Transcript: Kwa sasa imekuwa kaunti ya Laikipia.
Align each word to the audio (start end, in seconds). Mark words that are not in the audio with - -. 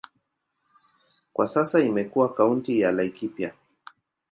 Kwa 1.33 1.47
sasa 1.47 1.79
imekuwa 1.79 2.33
kaunti 2.33 2.79
ya 2.79 2.91
Laikipia. 2.91 3.53